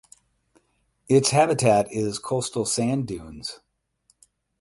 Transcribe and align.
Its 1.07 1.29
habitat 1.29 1.85
is 1.93 2.17
coastal 2.17 2.65
sand 2.65 3.07
dunes. 3.07 3.59